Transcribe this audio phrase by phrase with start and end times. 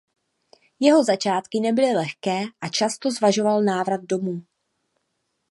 [0.79, 4.41] Jeho začátky nebyly lehké a často zvažoval návrat domů.